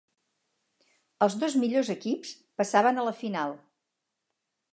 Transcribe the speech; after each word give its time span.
Els 1.25 1.35
dos 1.43 1.57
millors 1.65 1.91
equips 1.97 2.33
passaven 2.63 2.99
a 2.99 3.05
la 3.11 3.15
final. 3.21 3.55